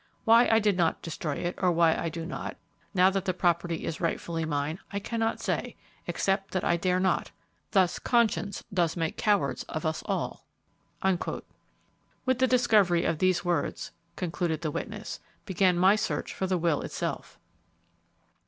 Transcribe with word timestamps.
Why 0.25 0.49
I 0.49 0.57
did 0.57 0.77
not 0.77 1.03
destroy 1.03 1.35
it, 1.35 1.59
or 1.61 1.71
why 1.71 1.95
I 1.95 2.09
do 2.09 2.25
not, 2.25 2.57
now 2.91 3.11
that 3.11 3.25
the 3.25 3.35
property 3.35 3.85
is 3.85 4.01
rightfully 4.01 4.45
mine, 4.45 4.79
I 4.91 4.97
cannot 4.97 5.39
say, 5.39 5.75
except 6.07 6.53
that 6.53 6.63
I 6.63 6.75
dare 6.75 6.99
not! 6.99 7.29
"Thus 7.69 7.99
conscience 7.99 8.63
does 8.73 8.97
make 8.97 9.15
cowards 9.15 9.61
of 9.69 9.85
us 9.85 10.01
all?"' 10.07 10.43
"With 12.25 12.39
the 12.39 12.47
discovery 12.47 13.05
of 13.05 13.19
these 13.19 13.45
words," 13.45 13.91
concluded 14.15 14.61
the 14.61 14.71
witness, 14.71 15.19
"began 15.45 15.77
my 15.77 15.95
search 15.95 16.33
for 16.33 16.47
the 16.47 16.57
will 16.57 16.81
itself." 16.81 17.37